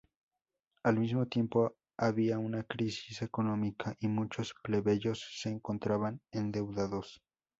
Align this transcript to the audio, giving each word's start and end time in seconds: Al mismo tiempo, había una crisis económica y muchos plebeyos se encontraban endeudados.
Al 0.81 0.97
mismo 0.99 1.27
tiempo, 1.27 1.75
había 1.95 2.39
una 2.39 2.63
crisis 2.63 3.21
económica 3.21 3.95
y 3.99 4.07
muchos 4.07 4.55
plebeyos 4.63 5.23
se 5.35 5.49
encontraban 5.49 6.19
endeudados. 6.31 7.21